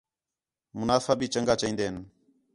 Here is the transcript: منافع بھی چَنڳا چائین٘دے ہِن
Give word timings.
منافع 0.79 1.13
بھی 1.19 1.27
چَنڳا 1.33 1.55
چائین٘دے 1.61 1.85
ہِن 1.87 1.95